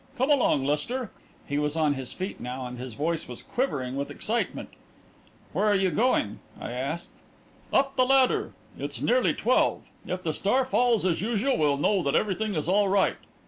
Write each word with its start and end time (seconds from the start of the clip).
Come 0.17 0.31
along, 0.31 0.65
Lester!" 0.65 1.11
He 1.45 1.59
was 1.59 1.75
on 1.75 1.93
his 1.93 2.11
feet 2.11 2.39
now, 2.39 2.65
and 2.65 2.79
his 2.79 2.95
voice 2.95 3.27
was 3.27 3.43
quivering 3.43 3.95
with 3.95 4.09
excitement. 4.09 4.69
"Where 5.53 5.67
are 5.67 5.75
you 5.75 5.91
going?" 5.91 6.39
I 6.59 6.71
asked. 6.71 7.11
"Up 7.71 7.95
the 7.97 8.05
ladder. 8.07 8.53
It's 8.79 8.99
nearly 8.99 9.35
twelve. 9.35 9.83
If 10.07 10.23
the 10.23 10.33
star 10.33 10.65
falls 10.65 11.05
as 11.05 11.21
usual, 11.21 11.55
we'll 11.55 11.77
know 11.77 12.01
that 12.01 12.15
everything 12.15 12.55
is 12.55 12.67
all 12.67 12.87
right. 12.87 13.17